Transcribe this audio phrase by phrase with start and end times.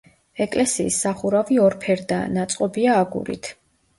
[0.45, 3.53] ეკლესიის სახურავი ორფერდაა, ნაწყობია აგურით.